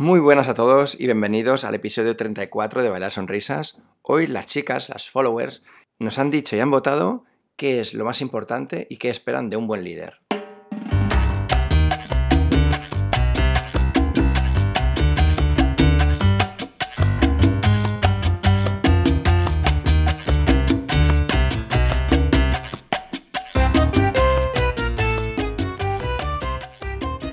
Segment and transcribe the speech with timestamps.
[0.00, 3.82] Muy buenas a todos y bienvenidos al episodio 34 de Bailar Sonrisas.
[4.02, 5.64] Hoy las chicas, las followers,
[5.98, 7.24] nos han dicho y han votado
[7.56, 10.20] qué es lo más importante y qué esperan de un buen líder.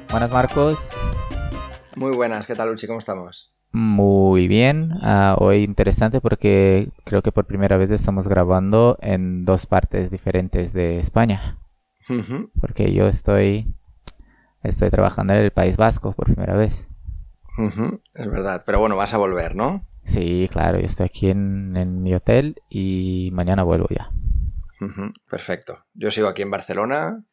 [0.10, 0.96] Buenas Marcos.
[1.96, 2.88] Muy buenas, ¿qué tal Luchi?
[2.88, 3.54] ¿Cómo estamos?
[3.72, 9.66] Muy bien, ah, hoy interesante porque creo que por primera vez estamos grabando en dos
[9.66, 11.58] partes diferentes de España.
[12.60, 13.74] Porque yo estoy,
[14.64, 16.90] estoy trabajando en el País Vasco por primera vez.
[18.14, 19.88] Es verdad, pero bueno, vas a volver, ¿no?
[20.04, 24.12] Sí, claro, yo estoy aquí en, en mi hotel y mañana vuelvo ya.
[25.30, 25.86] Perfecto.
[25.94, 27.24] Yo sigo aquí en Barcelona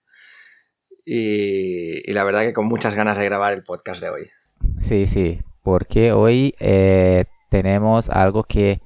[1.04, 4.30] y, y la verdad que con muchas ganas de grabar el podcast de hoy.
[4.78, 8.80] Sí, sí, porque hoy eh, tenemos algo que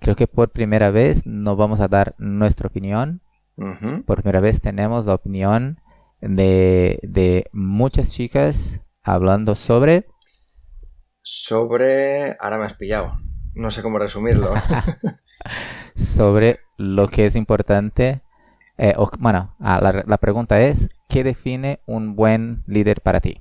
[0.00, 3.20] creo que por primera vez nos vamos a dar nuestra opinión.
[4.06, 5.78] Por primera vez tenemos la opinión
[6.20, 10.06] de, de muchas chicas hablando sobre
[11.22, 12.36] Sobre...
[12.40, 13.18] Ahora me has pillado.
[13.54, 14.52] No sé cómo resumirlo.
[15.94, 18.22] sobre lo que es importante.
[18.78, 23.40] eh, o- bueno, ah, la, la pregunta es, ¿qué define un buen líder para ti?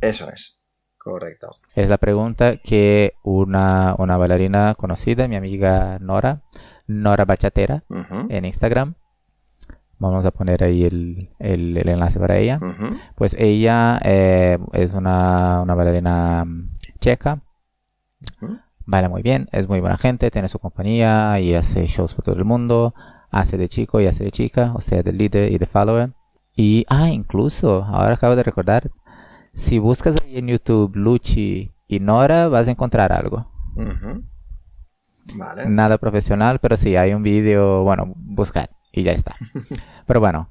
[0.00, 0.61] Eso es.
[1.02, 1.56] Correcto.
[1.74, 6.42] Es la pregunta que una, una bailarina conocida, mi amiga Nora,
[6.86, 7.82] Nora Bachatera,
[8.30, 8.94] en Instagram.
[9.98, 12.58] Vamos a poner ahí el, el- el enlace para ella.
[13.14, 17.40] Pues ella eh, es una, una bailarina mm, checa.
[18.84, 22.34] Baila muy bien, es muy buena gente, tiene su compañía y hace shows por todo
[22.36, 22.94] el mundo.
[23.30, 26.12] Hace de chico y hace de chica, o sea, de líder y de follower.
[26.54, 28.90] Y, ah, incluso, ahora acabo de recordar,
[29.52, 33.46] si buscas ahí en YouTube Luchi y Nora, vas a encontrar algo.
[35.34, 35.68] Vale.
[35.68, 39.34] Nada profesional, pero sí, hay un vídeo, bueno, buscar y ya está.
[40.06, 40.50] Pero bueno,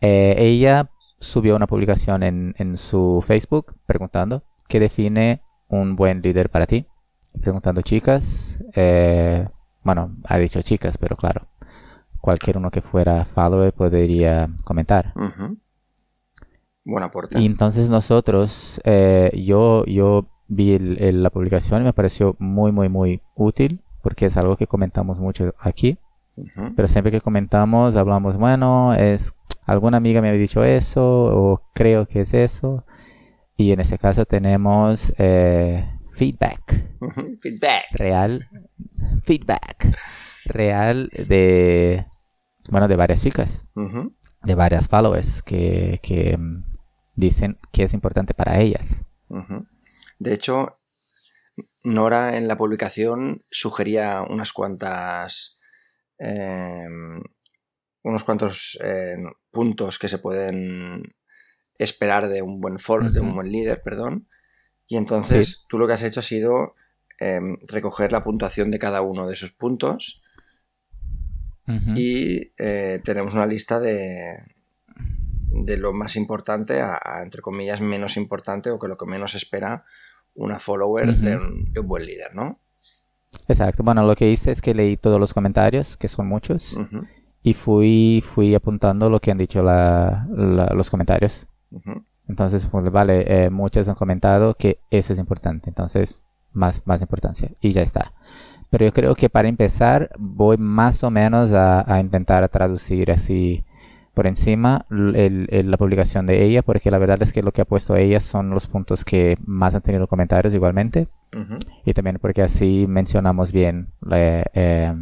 [0.00, 6.48] eh, ella subió una publicación en, en su Facebook preguntando qué define un buen líder
[6.50, 6.86] para ti.
[7.40, 9.48] Preguntando chicas, eh,
[9.82, 11.48] bueno, ha dicho chicas, pero claro,
[12.20, 15.12] cualquier uno que fuera follower podría comentar.
[16.90, 17.38] Buen aporte.
[17.38, 22.72] Y entonces nosotros, eh, yo, yo vi el- el- la publicación y me pareció muy,
[22.72, 25.98] muy, muy útil porque es algo que comentamos mucho aquí.
[26.76, 29.34] Pero siempre que comentamos, hablamos, bueno, es
[29.66, 32.84] alguna amiga me había dicho eso o creo que es eso.
[33.56, 36.84] Y en este caso tenemos eh, feedback.
[37.42, 37.84] Feedback.
[37.92, 38.46] real,
[39.24, 39.94] feedback
[40.46, 42.06] real de,
[42.70, 44.14] bueno, de varias chicas Ujú.
[44.44, 46.38] de varias followers que, que,
[47.18, 49.04] dicen que es importante para ellas.
[50.18, 50.78] De hecho,
[51.84, 55.58] Nora en la publicación sugería unas cuantas.
[56.20, 57.20] em,
[58.02, 61.02] unos cuantos em, puntos que se pueden
[61.78, 64.26] esperar de un buen fol- de un buen líder, perdón.
[64.88, 65.56] Y entonces Sí.
[65.68, 66.74] tú lo que has hecho ha sido
[67.20, 70.22] em, recoger la puntuación de cada uno de esos puntos
[71.96, 74.38] y eh, tenemos una lista de,
[75.50, 79.34] de lo más importante a, a, entre comillas, menos importante o que lo que menos
[79.34, 79.84] espera
[80.34, 82.60] una follower de, un, de un buen líder, ¿no?
[83.48, 83.82] Exacto.
[83.82, 86.76] Bueno, lo que hice es que leí todos los comentarios, que son muchos,
[87.42, 91.46] y fui, fui apuntando lo que han dicho la- la- los comentarios.
[92.28, 95.70] Entonces, pues, vale, eh, muchos han comentado que eso es importante.
[95.70, 96.20] Entonces,
[96.52, 97.50] más, más importancia.
[97.60, 98.12] Y ya está.
[98.70, 103.64] Pero yo creo que para empezar, voy más o menos a, a intentar traducir así
[104.18, 107.60] por encima el- el- la publicación de ella, porque la verdad es que lo que
[107.62, 111.06] ha puesto ella son los puntos que más han tenido comentarios igualmente.
[111.84, 114.92] Y también porque así mencionamos bien la- eh,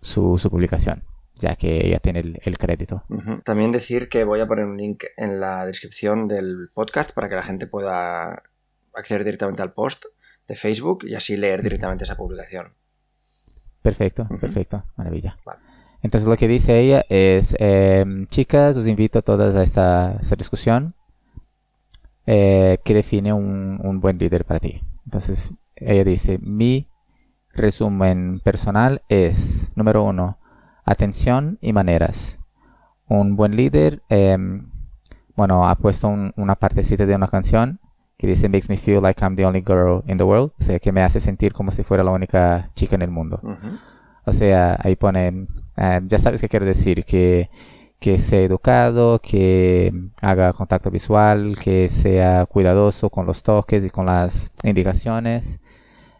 [0.00, 1.04] su, su publicación,
[1.36, 3.04] ya que ella tiene el, el crédito.
[3.44, 7.36] También decir que voy a poner un link en la descripción del podcast para que
[7.36, 8.42] la gente pueda
[8.92, 10.06] acceder directamente al post
[10.48, 12.72] de Facebook y así leer directamente esa publicación.
[13.82, 15.36] Perfecto, perfecto, maravilla.
[15.46, 15.60] Vale.
[16.02, 20.36] Entonces lo que dice ella es, em, chicas, os invito a todas a esta, esta
[20.36, 20.94] discusión
[22.26, 24.82] eh, que define un, un buen líder para ti.
[25.04, 26.88] Entonces ella dice, mi
[27.52, 30.38] resumen personal es, número uno,
[30.84, 32.38] atención y maneras.
[33.08, 34.68] Un buen líder, em,
[35.36, 37.78] bueno, ha puesto un- una partecita de una canción
[38.18, 40.78] que dice, makes me feel like I'm the only girl in the world, o sea,
[40.78, 43.38] que me hace sentir como si fuera la única chica en el mundo.
[43.42, 43.78] Ujú,
[44.26, 47.48] O sea, ahí ponen, eh, ya sabes qué quiero decir, que,
[48.00, 54.06] que sea educado, que haga contacto visual, que sea cuidadoso con los toques y con
[54.06, 55.60] las indicaciones.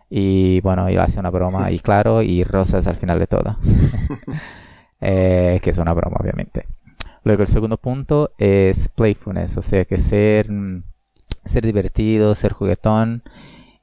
[0.09, 3.59] Y bueno, yo hace una broma y claro, y rosas al final de todo.
[5.01, 6.67] Eh, que es una broma, obviamente.
[7.23, 10.49] Luego el segundo punto es playfulness, o sea que ser,
[11.45, 13.23] ser divertido, ser juguetón.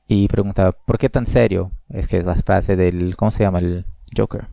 [0.08, 1.72] Y preguntaba, ¿por qué tan serio?
[1.90, 3.60] Es que es la frase del, ¿cómo se llama?
[3.60, 4.48] El Joker.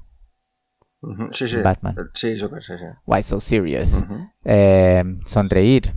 [1.33, 1.57] Sí, sí.
[1.57, 1.95] Batman.
[2.15, 2.85] Sí, Joker, sí, sí.
[3.07, 4.05] Why so serious?
[4.45, 5.95] Eh, sonreír,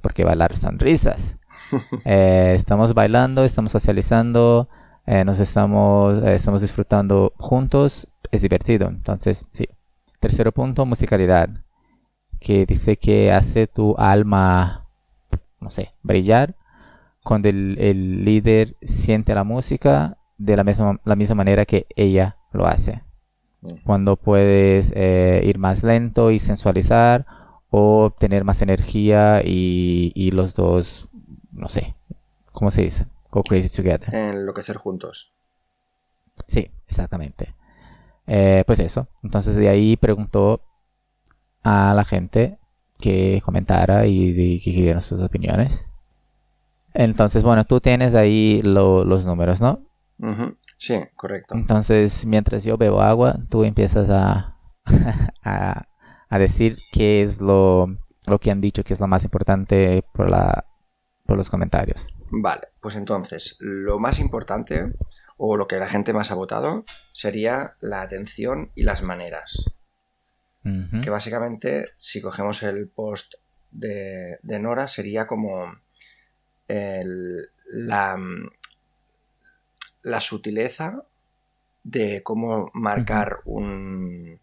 [0.00, 1.36] porque bailar sonrisas.
[2.04, 4.68] Eh, estamos bailando, estamos socializando,
[5.06, 8.88] eh, nos estamos, estamos disfrutando juntos, es divertido.
[8.88, 9.68] Entonces, sí.
[10.20, 11.48] Tercero punto, musicalidad,
[12.40, 14.86] que dice que hace tu alma,
[15.60, 16.56] no sé, brillar
[17.22, 22.66] cuando el, líder siente la música de la misma, la misma manera que ella lo
[22.66, 23.02] hace.
[23.62, 23.76] Mm.
[23.84, 27.26] Cuando puedes eh, ir más lento y sensualizar
[27.70, 31.08] o tener más energía y, los dos,
[31.52, 31.94] no sé,
[32.52, 33.06] ¿cómo se dice?
[33.30, 34.14] Go crazy together.
[34.14, 35.32] Enloquecer juntos.
[36.46, 37.54] Sí, exactamente.
[38.26, 39.08] Eh, pues eso.
[39.22, 40.60] Entonces de ahí preguntó
[41.62, 42.58] a la gente
[42.98, 45.88] que comentara y, que dieran sus opiniones.
[46.94, 49.80] Entonces, bueno, tú tienes ahí los números, ¿no?
[50.82, 51.54] Sí, correcto.
[51.54, 54.58] Entonces, mientras yo bebo agua, tú empiezas a,
[55.44, 57.86] a, decir qué es lo,
[58.24, 60.66] lo, que han dicho que es lo más importante por, la,
[61.24, 62.12] por los comentarios.
[62.32, 64.92] Vale, pues entonces, lo más importante
[65.36, 69.66] o lo que la gente más ha votado sería la atención y las maneras.
[70.64, 73.34] Que básicamente, si cogemos el post
[73.70, 75.64] de, de Nora, sería como
[76.66, 78.16] la,
[80.02, 81.04] la sutileza
[81.84, 84.40] de cómo marcar un,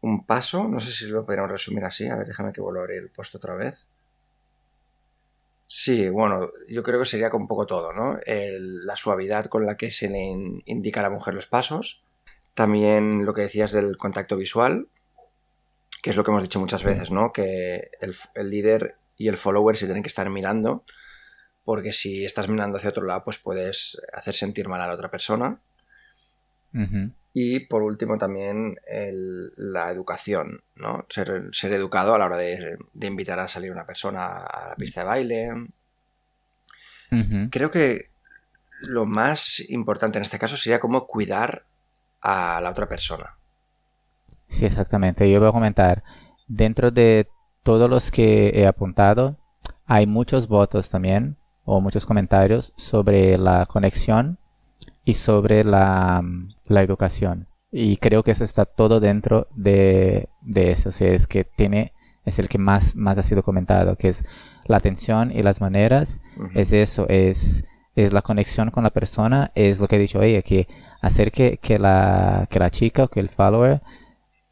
[0.00, 0.68] un paso.
[0.68, 2.08] No sé si lo podríamos resumir así.
[2.08, 3.86] A ver, déjame que vuelva a abrir el post otra vez.
[5.66, 8.18] Sí, bueno, yo creo que sería con un poco todo, ¿no?
[8.26, 10.20] la suavidad con la que se le
[10.66, 12.04] indica a la mujer los pasos.
[12.52, 14.88] También lo que decías del contacto visual,
[16.02, 17.32] que es lo que hemos dicho muchas veces, ¿no?
[17.32, 20.84] Que el, el líder y el follower se tienen que estar mirando,
[21.64, 25.10] porque si estás mirando hacia otro lado, pues puedes hacer sentir mal a la otra
[25.10, 25.60] persona.
[27.34, 28.76] Y por último también
[29.56, 31.06] la educación, ¿no?
[31.08, 35.00] Ser, ser, educado a la hora de, invitar a salir una persona a la pista
[35.00, 35.50] de baile.
[37.50, 38.06] Creo que
[38.82, 41.64] lo más importante en este caso sería cómo cuidar
[42.22, 43.36] a la otra persona.
[44.48, 45.30] Sí, exactamente.
[45.30, 46.02] Yo voy a comentar,
[46.46, 47.28] dentro de
[47.62, 49.38] todos los que he apuntado,
[49.86, 54.38] hay muchos votos también, o muchos comentarios sobre la conexión
[55.04, 56.22] y sobre la,
[56.66, 57.48] la educación.
[57.70, 60.90] Y creo que eso está todo dentro de, de eso.
[60.90, 61.92] O sea, es que tiene,
[62.24, 64.24] es el que más, más ha sido comentado, que es
[64.66, 66.20] la atención y las maneras.
[66.54, 67.64] Es eso, es,
[67.94, 70.68] es la conexión con la persona, es lo que he dicho ella, que
[71.00, 73.82] hacer que, que, la, que la chica o que el follower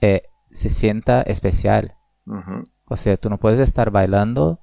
[0.00, 1.94] eh, se sienta especial.
[2.86, 4.60] O sea, tú no puedes estar bailando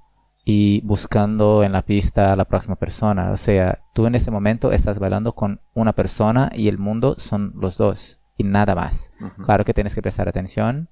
[0.50, 3.32] y buscando en la pista a la próxima persona.
[3.32, 7.52] O sea, tú en ese momento estás bailando con una persona y el mundo son
[7.58, 9.12] los dos y nada más.
[9.44, 10.88] Claro que tienes que prestar atención.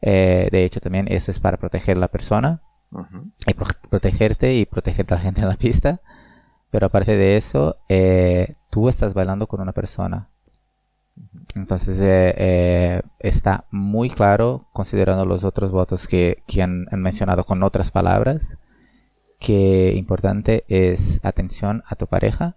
[0.00, 2.62] Eh, de hecho, también eso es para proteger a la persona
[3.44, 3.54] y
[3.90, 6.00] protegerte y proteger a la gente en la pista.
[6.70, 10.30] Pero aparte de eso, eh, tú estás bailando con una persona.
[11.54, 18.56] Entonces eh, está muy claro, considerando los otros votos que, han, mencionado con otras palabras,
[19.38, 22.56] que importante es atención a tu pareja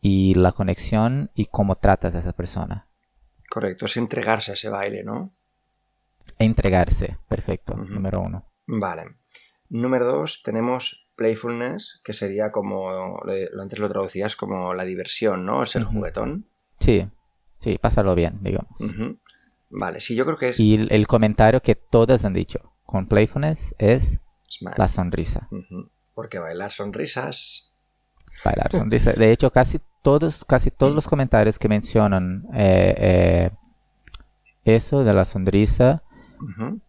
[0.00, 2.86] y la conexión y cómo tratas a esa persona.
[3.50, 5.32] Correcto, es entregarse a ese baile, ¿no?
[6.38, 8.46] Entregarse, perfecto, número uno.
[8.66, 9.16] Vale.
[9.70, 15.62] Número dos, tenemos playfulness, que sería como, lo antes lo traducías como la diversión, ¿no?
[15.62, 16.46] Es el juguetón.
[16.78, 17.08] Sí,
[17.58, 18.78] sí, pásalo bien, digamos.
[19.70, 20.60] Vale, sí, yo creo que es...
[20.60, 24.20] Y el, comentario que todas han dicho con playfulness es
[24.76, 25.48] la sonrisa.
[26.14, 27.74] Porque bailar sonrisas...
[28.44, 29.16] Bailar sonrisas.
[29.16, 33.50] De hecho, casi todos, casi todos los comentarios que mencionan eh, eh,
[34.64, 36.02] eso de la sonrisa,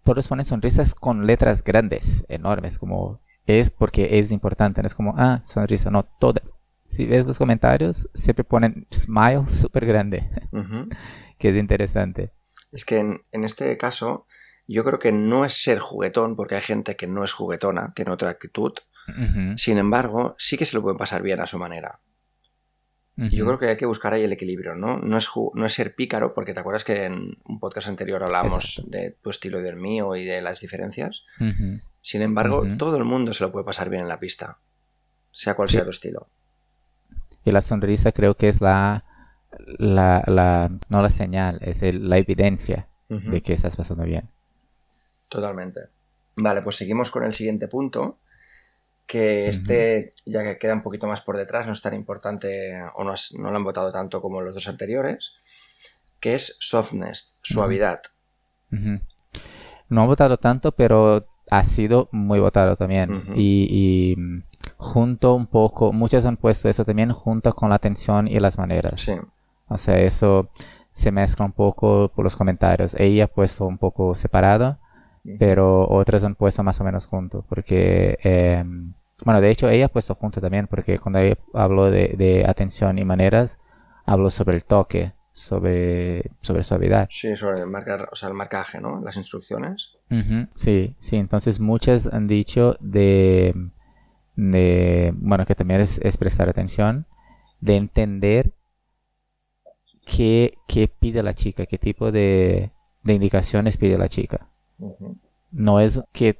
[0.03, 5.15] todos ponen sonrisas con letras grandes, enormes, como es porque es importante, no es como,
[5.17, 6.55] ah, sonrisa, no, todas.
[6.89, 10.27] Si ves los comentarios, siempre ponen smile súper grande,
[11.37, 12.33] que es interesante.
[12.71, 14.25] Es que en, este caso,
[14.67, 18.11] yo creo que no es ser juguetón, porque hay gente que no es juguetona, tiene
[18.11, 18.73] otra actitud.
[19.57, 21.99] Sin embargo, sí que se lo pueden pasar bien a su manera.
[23.15, 24.97] Yo creo que hay que buscar ahí el equilibrio, ¿no?
[24.97, 28.83] No es, no es ser pícaro, porque te acuerdas que en un podcast anterior hablábamos
[28.87, 31.23] de tu estilo y del mío y de las diferencias.
[32.01, 34.59] Sin embargo, todo el mundo se lo puede pasar bien en la pista,
[35.31, 36.29] sea cual sea tu estilo.
[37.45, 39.05] Y la sonrisa creo que es la,
[39.77, 44.29] la, no la señal, es la evidencia de que estás pasando bien.
[45.29, 45.81] Totalmente.
[46.35, 48.19] Vale, pues seguimos con el siguiente punto,
[49.05, 53.03] que este, ya que queda un poquito más por detrás, no es tan importante o
[53.03, 55.33] no, no lo han votado tanto como los dos anteriores,
[56.19, 58.01] que es softness, suavidad.
[58.69, 63.23] No han votado tanto, pero ha sido muy votado también.
[63.35, 64.15] y,
[64.77, 69.01] junto un poco, muchos han puesto eso también junto con la atención y las maneras.
[69.01, 69.13] Sí.
[69.67, 70.49] O sea, eso
[70.91, 72.95] se mezcla un poco por los comentarios.
[72.95, 74.77] Ella ha puesto un poco separado,
[75.37, 78.17] pero otras han puesto más o menos junto, porque...
[78.23, 82.97] Em, bueno, de hecho ella ha puesto junto también porque cuando ella habló de, atención
[82.99, 83.59] y maneras,
[84.05, 87.07] habló sobre el toque, sobre, sobre suavidad.
[87.11, 89.01] Sí, sobre el, marcar, o sea, el marcaje, ¿no?
[89.01, 89.97] Las instrucciones.
[90.53, 93.53] sí, sí, entonces muchas han dicho de,
[94.39, 97.05] de bueno, que también es, prestar atención,
[97.59, 98.53] de entender
[100.05, 102.71] qué, qué, pide la chica, qué tipo de,
[103.03, 104.49] de indicaciones pide la chica.
[105.51, 106.39] No es que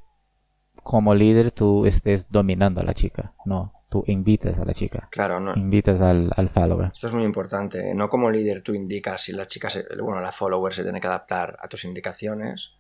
[0.82, 5.10] como líder tú estés dominando a la chica, no, tú invitas a la chica.
[5.12, 5.53] Claro, no.
[5.56, 6.91] Invitas al, al follower.
[6.94, 7.94] Esto es muy importante.
[7.94, 11.08] No como líder tú indicas si la chica, se, bueno, la follower se tiene que
[11.08, 12.75] adaptar a tus indicaciones,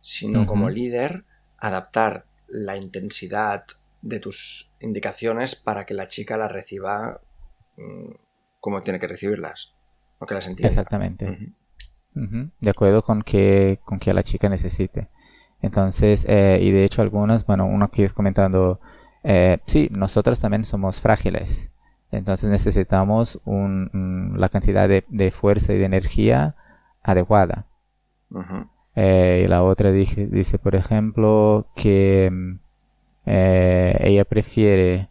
[0.00, 1.24] sino como líder
[1.58, 3.64] adaptar la intensidad
[4.02, 7.20] de tus indicaciones para que la chica las reciba
[7.76, 8.12] mm,
[8.60, 9.74] como tiene que recibirlas,
[10.18, 10.68] o que las entienda.
[10.68, 11.54] Exactamente.
[12.12, 15.08] De acuerdo con que, con que la chica necesite.
[15.62, 18.80] Entonces, eh, y de hecho algunos, bueno, uno aquí es comentando,
[19.22, 21.70] eh, sí, nosotros también somos frágiles.
[22.10, 26.56] Entonces necesitamos la cantidad de, fuerza y de energía
[27.02, 27.66] adecuada.
[28.96, 32.58] Eh, y la otra dice, dice, por ejemplo, que
[33.24, 35.08] ella prefiere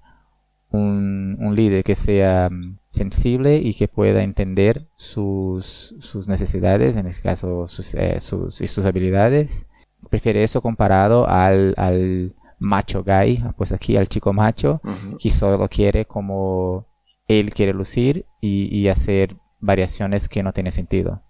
[0.72, 2.50] un, líder que sea
[2.90, 8.86] sensible y que pueda entender sus, sus necesidades, en este caso sus, sus, y sus
[8.86, 9.68] habilidades,
[10.10, 14.82] prefiere eso comparado al, al macho gay, pues aquí al chico macho,
[15.20, 16.86] que solo quiere como
[17.28, 21.22] él quiere lucir y, hacer variaciones que no tienen sentido.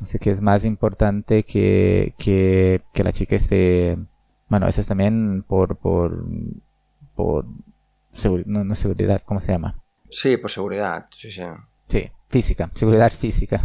[0.00, 3.98] Así que es más importante que, que, la chica esté,
[4.48, 6.24] bueno, eso es también por, por,
[7.14, 7.44] por
[8.46, 9.82] no, no, seguridad, ¿cómo se llama?
[10.10, 11.42] Sí, por seguridad, sí, sí.
[11.88, 13.62] Sí, física, seguridad física.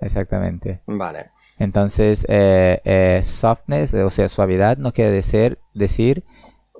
[0.00, 0.80] Exactamente.
[0.86, 1.30] Vale.
[1.58, 6.24] Entonces, eh, eh, softness, o sea, suavidad, no quiere decir, decir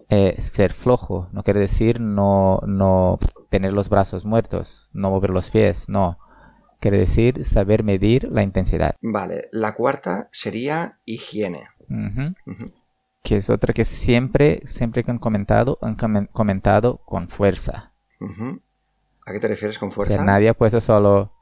[0.08, 3.18] eh, ser flojo, no quiere decir no, no
[3.50, 6.18] tener los brazos muertos, no mover los pies, no.
[6.80, 8.96] Quiere decir saber medir la intensidad.
[9.02, 11.68] Vale, la cuarta sería higiene.
[13.22, 15.96] Que es otra que siempre, siempre que han comentado, han
[16.32, 17.92] comentado con fuerza.
[19.26, 20.24] ¿A qué te refieres con fuerza?
[20.24, 21.32] nadie ha puesto solo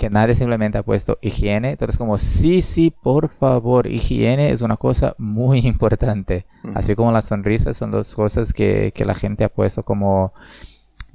[0.00, 1.72] que nadie simplemente ha puesto higiene.
[1.72, 6.46] Entonces como, sí, sí, por favor, higiene es una cosa muy importante.
[6.74, 10.32] Así como las sonrisas son dos cosas que, la gente ha puesto como...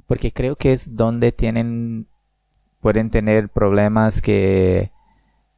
[0.06, 2.06] Porque creo que es donde tienen,
[2.80, 4.92] pueden tener problemas que,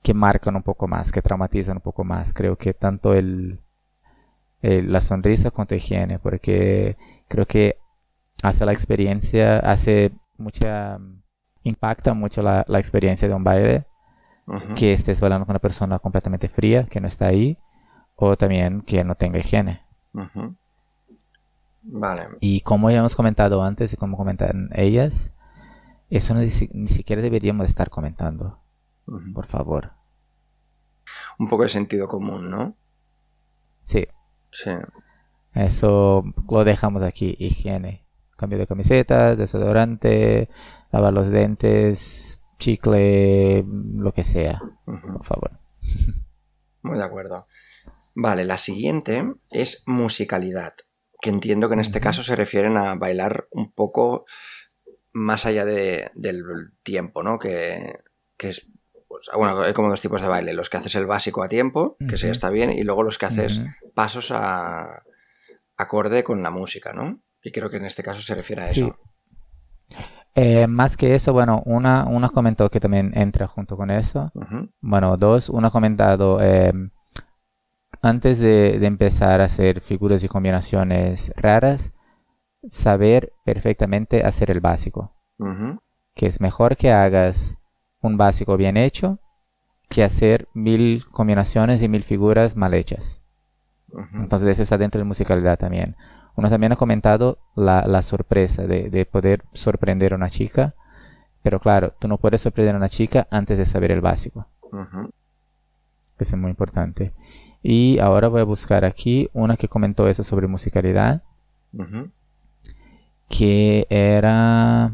[0.09, 2.33] que marcan un poco más, que traumatizan un poco más.
[2.33, 3.61] Creo que tanto el,
[4.63, 6.97] la sonrisa cuanto higiene, porque
[7.29, 7.77] creo que
[8.43, 10.99] hace la experiencia, hace mucha
[11.63, 13.85] impacta mucho la, experiencia de un baile,
[14.77, 17.59] que estés bailando con una persona completamente fría, que no está ahí,
[18.17, 19.83] o también que no tenga higiene.
[21.83, 22.29] Vale.
[22.41, 25.35] Y como ya hemos comentado antes y como comentan ellas,
[26.09, 28.59] eso ni, siquiera deberíamos estar comentando.
[29.35, 29.98] Por favor.
[31.39, 32.77] Un poco de sentido común, ¿no?
[33.83, 34.07] Sí.
[34.51, 34.71] Sí.
[35.55, 38.07] Eso lo dejamos aquí, higiene.
[38.37, 40.49] Cambio de camiseta, desodorante,
[40.93, 45.59] lavar los dentes, chicle, lo que sea, por favor.
[46.83, 47.47] Muy de acuerdo.
[48.15, 50.75] Vale, la siguiente es musicalidad,
[51.21, 54.25] que entiendo que en este caso se refieren a bailar un poco
[55.13, 56.43] más allá de, del
[56.83, 57.39] tiempo, ¿no?
[57.39, 57.99] Que,
[58.39, 58.71] es
[59.09, 60.53] pues, bueno, hay como dos tipos de baile.
[60.53, 63.27] Los que haces el básico a tiempo, que sí está bien, y luego los que
[63.27, 63.63] haces
[63.95, 65.03] pasos a
[65.77, 67.21] acorde con la música, ¿no?
[67.43, 68.99] Y creo que en este caso se refiere a eso.
[70.35, 74.31] Eh, más que eso, bueno, una, una comentó que también entra junto con eso.
[74.81, 76.73] Bueno, dos, una ha comentado, eh,
[78.03, 81.93] antes de, empezar a hacer figuras y combinaciones raras,
[82.69, 85.17] saber perfectamente hacer el básico.
[86.15, 87.58] Que es mejor que hagas
[88.01, 89.19] un básico bien hecho
[89.89, 93.23] que hacer mil combinaciones y mil figuras mal hechas.
[94.13, 95.97] Entonces eso está dentro de musicalidad también.
[96.37, 100.75] Uno también ha comentado la, la sorpresa de, de poder sorprender a una chica.
[101.43, 104.47] Pero claro, tú no puedes sorprender a una chica antes de saber el básico.
[104.61, 105.11] Ujú.
[106.19, 107.13] Eso es muy importante.
[107.63, 111.23] Y ahora voy a buscar aquí una que comentó eso sobre musicalidad.
[113.29, 114.93] Que era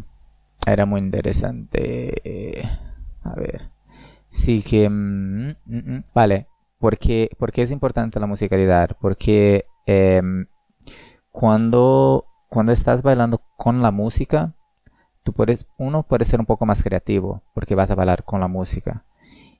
[0.67, 2.63] era muy interesante
[3.25, 3.71] a ver.
[4.29, 6.47] Sí que mm, mm, mm, vale.
[6.79, 10.47] Porque porque es importante la musicalidad porque em,
[11.31, 14.55] cuando cuando estás bailando con la música
[15.23, 18.49] tú puedes uno puede ser un poco más creativo porque vas a bailar con la
[18.49, 19.05] música.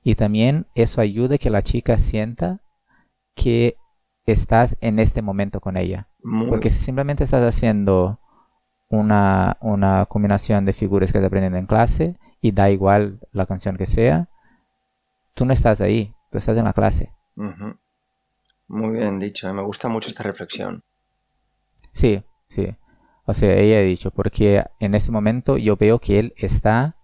[0.03, 2.59] Y también eso ayuda a que la chica sienta
[3.35, 3.75] que
[4.25, 6.07] estás en este momento con ella.
[6.23, 8.19] Muy porque si simplemente estás haciendo
[8.89, 13.75] una, una combinación de figuras que estás aprendiendo en clase y da igual la canción
[13.75, 14.29] que sea,
[15.33, 17.11] tú no estás ahí, tú estás en la clase.
[18.67, 20.83] Muy bien dicho, eh, me gusta mucho esta reflexión.
[21.91, 22.77] Sí, sí.
[23.25, 26.97] O sea, ella ha dicho, porque en ese momento yo veo que él está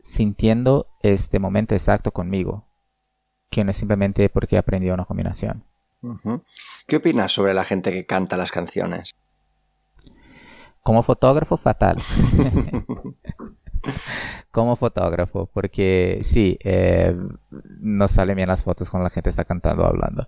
[0.00, 2.66] sintiendo este momento exacto conmigo,
[3.50, 5.64] que no es simplemente porque aprendió una combinación.
[6.88, 9.14] ¿Qué opinas sobre la gente que canta las canciones?
[10.82, 12.02] Como fotógrafo, fatal.
[14.58, 17.16] Como fotógrafo, porque sí, eh,
[17.78, 20.26] no salen bien las fotos cuando la gente está cantando o hablando.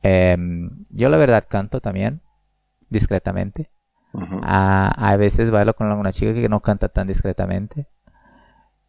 [0.00, 2.20] Em, yo la verdad canto también,
[2.88, 3.68] discretamente.
[4.44, 7.88] A, a veces bailo con alguna chica que no canta tan discretamente.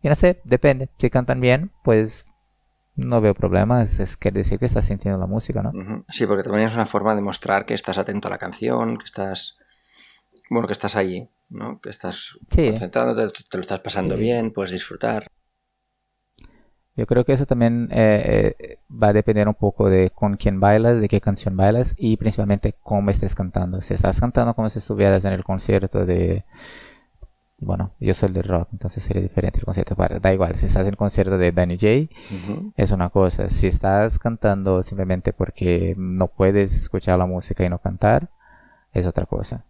[0.04, 0.92] Y no sé, depende.
[1.00, 2.28] Si cantan bien, pues
[2.96, 4.00] no veo problemas.
[4.00, 5.72] Es que decir que estás sintiendo la música, ¿no?
[6.10, 9.06] Sí, porque también es una forma de mostrar que estás atento a la canción, que
[9.06, 9.58] estás,
[10.52, 11.80] bueno, que estás allí, ¿no?
[11.80, 12.70] Que estás Sí.
[12.70, 14.22] concentrándote, te, lo estás pasando Sí.
[14.22, 15.28] bien, puedes disfrutar.
[16.96, 20.60] Yo creo que eso también eh, eh, va a depender un poco de con quién
[20.60, 23.82] bailas, de qué canción bailas y principalmente cómo estés cantando.
[23.82, 26.46] Si estás cantando como si estuvieras en el concierto de...
[27.58, 29.96] Bueno, yo soy de rock, entonces sería diferente el concierto.
[29.96, 32.14] Para, da igual, si estás en el concierto de Danny J,
[32.76, 33.50] es una cosa.
[33.50, 38.30] Si estás cantando simplemente porque no puedes escuchar la música y no cantar,
[38.92, 39.64] es otra cosa.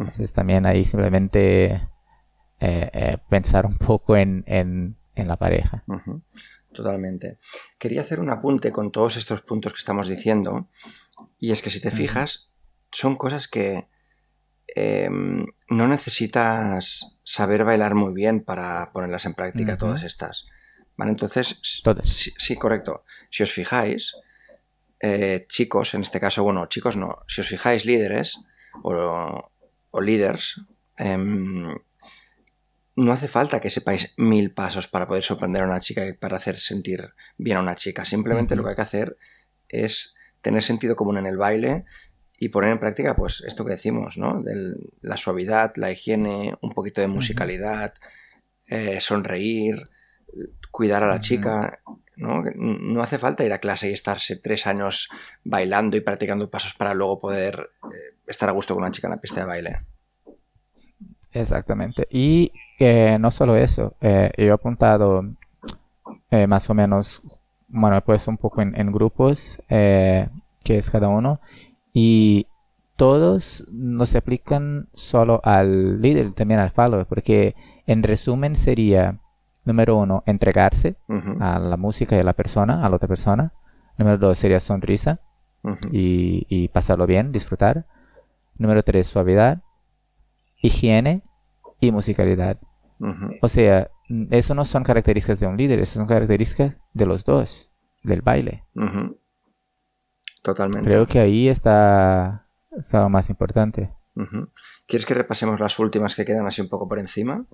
[0.00, 1.66] Entonces también ahí simplemente
[2.58, 5.84] eh, eh, pensar un poco en, en, en la pareja.
[6.72, 7.38] Totalmente.
[7.78, 10.68] Quería hacer un apunte con todos estos puntos que estamos diciendo,
[11.38, 12.50] y es que si te fijas,
[12.90, 13.88] son cosas que
[14.74, 20.46] em, no necesitas saber bailar muy bien para ponerlas en práctica todas estas.
[20.96, 21.12] ¿Vale?
[21.12, 22.08] Entonces, Todas.
[22.08, 23.04] sí, sí, correcto.
[23.30, 24.14] Si os fijáis,
[25.00, 28.38] eh, chicos, en este caso, bueno, chicos no, si os fijáis líderes
[28.82, 29.50] o,
[29.90, 30.60] o líderes,
[30.96, 31.74] em,
[32.96, 36.36] no hace falta que sepáis mil pasos para poder sorprender a una chica y para
[36.36, 38.04] hacer sentir bien a una chica.
[38.04, 39.16] Simplemente lo que hay que hacer
[39.68, 41.84] es tener sentido común en el baile
[42.36, 44.42] y poner en práctica, pues, esto que decimos, ¿no?
[45.00, 47.94] La suavidad, la higiene, un poquito de musicalidad,
[48.66, 49.76] eh, sonreír,
[50.70, 51.82] cuidar a la chica,
[52.20, 52.42] ¿no?
[52.54, 55.08] No hace falta ir a clase y estarse tres años
[55.44, 59.12] bailando y practicando pasos para luego poder eh, estar a gusto con una chica en
[59.12, 59.80] la pista de baile.
[61.32, 62.06] Exactamente.
[62.10, 65.24] Y eh, no solo eso, eh, yo he apuntado
[66.30, 67.22] eh, más o menos,
[67.68, 70.28] bueno, he puesto un poco en, en grupos, eh,
[70.64, 71.40] que es cada uno,
[71.92, 72.46] y
[72.96, 77.54] todos no se aplican solo al líder, también al follower, porque
[77.86, 79.18] en resumen sería,
[79.64, 80.96] número uno, entregarse
[81.40, 83.52] a la música y a la persona, a la otra persona.
[83.98, 85.20] Número dos sería sonrisa
[85.92, 87.86] y, y pasarlo bien, disfrutar.
[88.56, 89.62] Número tres, suavidad,
[90.62, 91.22] higiene
[91.80, 92.58] y musicalidad.
[93.40, 93.90] O sea,
[94.30, 97.70] eso no son características de un líder, eso son características de los dos,
[98.02, 98.64] del baile.
[100.42, 100.88] Totalmente.
[100.88, 102.46] Creo que ahí está,
[102.76, 103.94] está lo más importante.
[104.86, 107.46] ¿Quieres que repasemos las últimas que quedan así un poco por encima?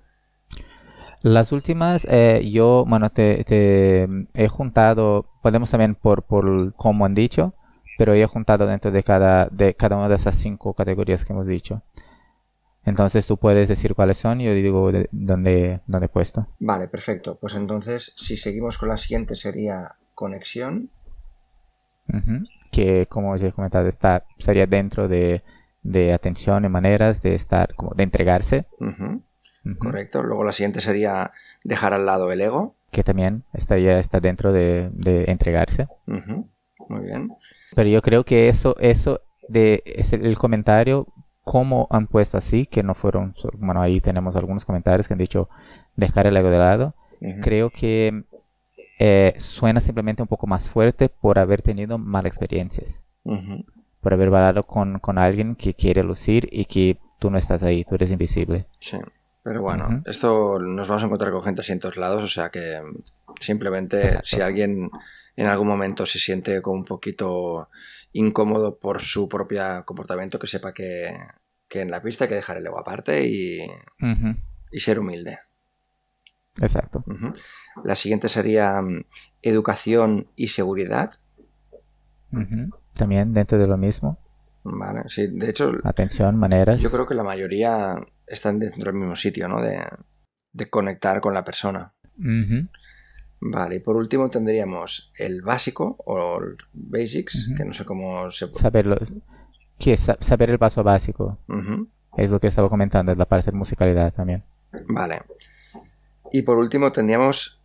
[1.23, 7.15] Las últimas, eh, yo, bueno, te, te he juntado, podemos también por, por como han
[7.15, 7.55] dicho,
[7.99, 11.47] pero he juntado dentro de cada, de cada una de esas cinco categorías que hemos
[11.47, 11.83] dicho.
[12.85, 16.47] Entonces tú puedes decir cuáles son y yo digo de- dónde, dónde he puesto.
[16.61, 17.37] Vale, perfecto.
[17.41, 20.91] Pues entonces, si seguimos con la siguiente, sería conexión.
[22.71, 25.43] Que, como ya he comentado, está, estaría dentro de,
[25.83, 28.67] de atención y maneras de estar, como de entregarse.
[29.75, 30.23] Correcto.
[30.23, 31.33] Luego la siguiente sería
[31.65, 32.75] dejar al lado el ego.
[32.91, 35.89] Que también estaría, está dentro de, de entregarse.
[36.07, 36.49] Ujú,
[36.89, 37.31] Muy bien.
[37.75, 41.07] Pero yo creo que eso, eso de, es el, el comentario
[41.47, 45.49] cómo han puesto así, que no fueron, bueno, ahí tenemos algunos comentarios que han dicho
[45.95, 46.95] dejar el ego de lado.
[47.41, 48.25] Creo que
[48.99, 53.05] eh, suena simplemente un poco más fuerte por haber tenido malas experiencias.
[54.01, 57.85] Por haber bailado con, con, alguien que quiere lucir y que tú no estás ahí,
[57.85, 58.67] tú eres invisible.
[58.81, 58.99] Sí,
[59.47, 62.51] pero bueno, esto nos vamos a encontrar con gente así en todos lados, o sea
[62.51, 62.83] que
[63.39, 64.91] simplemente si alguien
[65.37, 67.69] en algún momento se siente como un poquito
[68.13, 71.15] incómodo por su propio comportamiento, que sepa que,
[71.71, 73.61] en la pista hay que dejar el ego aparte y,
[74.73, 75.39] y ser humilde.
[76.61, 77.05] Exacto.
[77.85, 79.05] La siguiente sería mm,
[79.43, 81.13] educación y seguridad.
[82.95, 84.19] También dentro de lo mismo.
[84.65, 85.73] Vale, sí, de hecho.
[85.85, 86.83] Atención, maneras.
[86.83, 87.95] Yo creo que la mayoría
[88.27, 89.61] están dentro del mismo sitio, ¿no?
[89.61, 89.81] De,
[90.71, 91.93] conectar con la persona.
[93.41, 98.49] Vale, y por último tendríamos el básico o el basics, que no sé cómo se
[98.49, 98.63] puede.
[98.63, 98.97] Saberlo.
[99.79, 101.39] ¿Qué es saber el paso básico?
[102.17, 104.43] Es lo que estaba comentando, es la parte de musicalidad también.
[104.89, 105.21] Vale.
[106.33, 107.63] Y por último tendríamos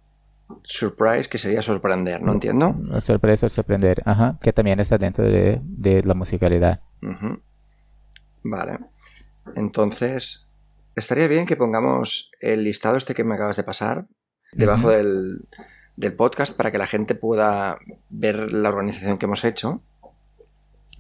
[0.64, 2.74] surprise, que sería sorprender, ¿no entiendo?
[3.00, 6.82] Sorpresa o sorprender, ajá, que también está dentro de, la musicalidad.
[8.44, 8.80] Vale.
[9.56, 10.51] Entonces,
[10.96, 14.08] estaría bien que pongamos el listado este que me acabas de pasar
[14.54, 15.48] debajo del,
[16.18, 17.78] podcast para que la gente pueda
[18.10, 19.82] ver la organización que hemos hecho.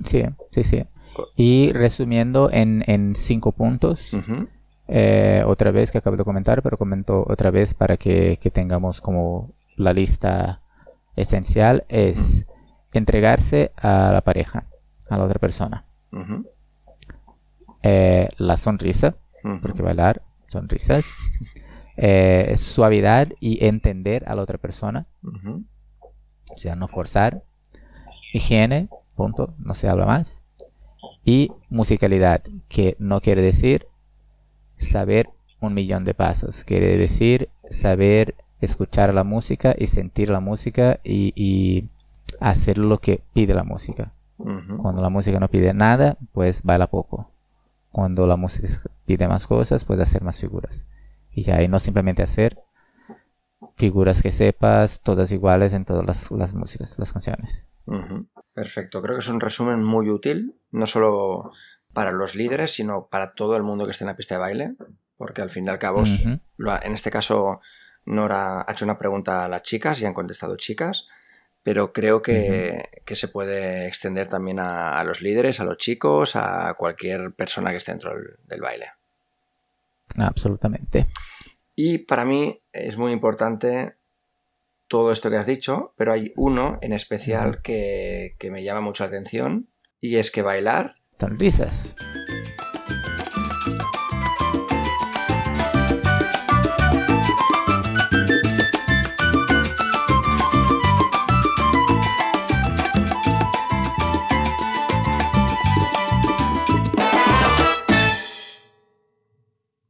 [0.04, 0.84] Sí, sí, sí.
[1.36, 4.12] Y resumiendo en, cinco puntos.
[4.88, 9.54] Eh, otra vez que acabo de comentar, pero comento otra vez para que, tengamos como
[9.76, 10.62] la lista
[11.16, 12.46] esencial, es
[12.94, 14.68] entregarse a la pareja,
[15.10, 15.86] a la otra persona.
[17.84, 19.16] Eh, la sonrisa,
[19.62, 21.06] porque bailar, sonrisas.
[21.98, 25.06] Eh, suavidad y entender a la otra persona.
[26.50, 27.44] O sea, no forzar.
[28.34, 30.42] Higiene, punto, no se habla más.
[31.24, 33.88] Y musicalidad, que no quiere decir
[34.78, 36.64] saber un millón de pasos.
[36.64, 41.86] Quiere decir saber escuchar la música y sentir la música y,
[42.40, 44.14] hacer lo que pide la música.
[44.38, 47.31] Cuando la música no pide nada, pues baila poco.
[47.92, 48.68] Cuando la música
[49.06, 50.86] pide más cosas, puede hacer más figuras.
[51.32, 52.58] Y ya, y no simplemente hacer
[53.76, 57.66] figuras que sepas, todas iguales en todas las, músicas, las canciones.
[58.54, 61.52] Perfecto, creo que es un resumen muy útil, no solo
[61.94, 64.76] para los líderes, sino para todo el mundo que esté en la pista de baile,
[65.18, 67.62] porque al fin y al cabo, en este caso,
[68.06, 71.08] Nora ha hecho una pregunta a las chicas y han contestado chicas,
[71.64, 77.34] pero creo que, se puede extender también a, los líderes, a los chicos, a cualquier
[77.34, 78.14] persona que esté dentro
[78.48, 78.88] del, baile.
[80.18, 81.08] Absolutamente.
[81.76, 83.96] Y para mí es muy importante
[84.88, 89.04] todo esto que has dicho, pero hay uno en especial que, que me llama mucho
[89.04, 89.70] la atención
[90.00, 91.94] y es que bailar Sonrisas.